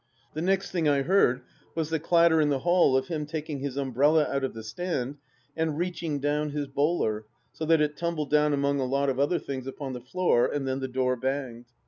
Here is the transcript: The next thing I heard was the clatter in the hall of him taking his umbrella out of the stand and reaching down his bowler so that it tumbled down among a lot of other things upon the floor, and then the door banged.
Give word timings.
The 0.33 0.41
next 0.41 0.71
thing 0.71 0.89
I 0.89 1.03
heard 1.03 1.41
was 1.75 1.91
the 1.91 1.99
clatter 1.99 2.41
in 2.41 2.49
the 2.49 2.57
hall 2.65 2.97
of 2.97 3.07
him 3.07 3.27
taking 3.27 3.59
his 3.59 3.77
umbrella 3.77 4.27
out 4.33 4.43
of 4.43 4.55
the 4.55 4.63
stand 4.63 5.17
and 5.55 5.77
reaching 5.77 6.17
down 6.17 6.49
his 6.49 6.65
bowler 6.67 7.27
so 7.51 7.65
that 7.65 7.81
it 7.81 7.97
tumbled 7.97 8.31
down 8.31 8.51
among 8.51 8.79
a 8.79 8.85
lot 8.85 9.09
of 9.11 9.19
other 9.19 9.37
things 9.37 9.67
upon 9.67 9.93
the 9.93 10.01
floor, 10.01 10.47
and 10.47 10.67
then 10.67 10.79
the 10.79 10.87
door 10.87 11.15
banged. 11.15 11.65